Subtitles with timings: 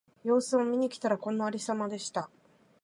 [0.23, 2.27] 様子を見に来たら、このありさまでした。